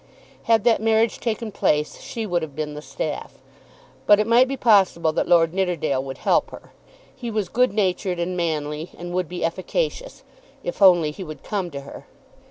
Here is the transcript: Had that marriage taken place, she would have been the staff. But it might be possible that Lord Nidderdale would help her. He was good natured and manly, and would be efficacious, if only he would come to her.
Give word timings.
Had 0.45 0.63
that 0.63 0.81
marriage 0.81 1.19
taken 1.19 1.51
place, 1.51 1.99
she 2.01 2.25
would 2.25 2.41
have 2.41 2.55
been 2.55 2.73
the 2.73 2.81
staff. 2.81 3.35
But 4.07 4.19
it 4.19 4.25
might 4.25 4.47
be 4.47 4.57
possible 4.57 5.13
that 5.13 5.27
Lord 5.27 5.53
Nidderdale 5.53 6.03
would 6.03 6.17
help 6.17 6.49
her. 6.49 6.71
He 7.15 7.29
was 7.29 7.49
good 7.49 7.71
natured 7.71 8.19
and 8.19 8.35
manly, 8.35 8.89
and 8.97 9.13
would 9.13 9.29
be 9.29 9.45
efficacious, 9.45 10.23
if 10.63 10.81
only 10.81 11.11
he 11.11 11.23
would 11.23 11.43
come 11.43 11.69
to 11.69 11.81
her. 11.81 12.07